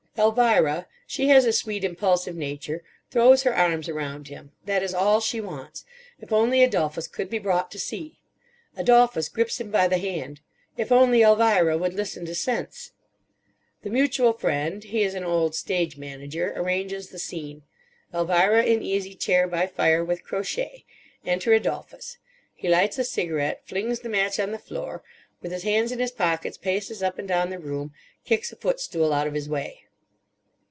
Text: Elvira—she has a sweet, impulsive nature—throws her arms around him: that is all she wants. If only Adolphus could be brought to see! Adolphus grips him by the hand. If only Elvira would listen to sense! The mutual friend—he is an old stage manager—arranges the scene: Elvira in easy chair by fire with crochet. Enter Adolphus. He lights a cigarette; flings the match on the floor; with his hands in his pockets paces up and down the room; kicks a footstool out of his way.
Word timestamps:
Elvira—she 0.17 1.29
has 1.29 1.45
a 1.45 1.53
sweet, 1.53 1.83
impulsive 1.83 2.35
nature—throws 2.35 3.41
her 3.41 3.55
arms 3.55 3.89
around 3.89 4.27
him: 4.27 4.51
that 4.65 4.83
is 4.83 4.93
all 4.93 5.19
she 5.19 5.39
wants. 5.41 5.83
If 6.19 6.31
only 6.31 6.61
Adolphus 6.61 7.07
could 7.07 7.27
be 7.27 7.39
brought 7.39 7.71
to 7.71 7.79
see! 7.79 8.19
Adolphus 8.75 9.29
grips 9.29 9.59
him 9.59 9.71
by 9.71 9.87
the 9.87 9.97
hand. 9.97 10.41
If 10.77 10.91
only 10.91 11.23
Elvira 11.23 11.75
would 11.75 11.93
listen 11.95 12.25
to 12.25 12.35
sense! 12.35 12.91
The 13.81 13.89
mutual 13.89 14.33
friend—he 14.33 15.01
is 15.01 15.15
an 15.15 15.23
old 15.23 15.55
stage 15.55 15.97
manager—arranges 15.97 17.09
the 17.09 17.17
scene: 17.17 17.63
Elvira 18.13 18.63
in 18.63 18.83
easy 18.83 19.15
chair 19.15 19.47
by 19.47 19.65
fire 19.65 20.03
with 20.05 20.23
crochet. 20.25 20.85
Enter 21.25 21.53
Adolphus. 21.53 22.17
He 22.53 22.67
lights 22.67 22.99
a 22.99 23.05
cigarette; 23.05 23.65
flings 23.65 24.01
the 24.01 24.09
match 24.09 24.39
on 24.39 24.51
the 24.51 24.59
floor; 24.59 25.03
with 25.41 25.51
his 25.53 25.63
hands 25.63 25.91
in 25.91 25.97
his 25.99 26.11
pockets 26.11 26.57
paces 26.57 27.01
up 27.01 27.17
and 27.17 27.27
down 27.27 27.49
the 27.49 27.57
room; 27.59 27.93
kicks 28.23 28.51
a 28.51 28.55
footstool 28.57 29.13
out 29.13 29.25
of 29.25 29.33
his 29.33 29.49
way. 29.49 29.85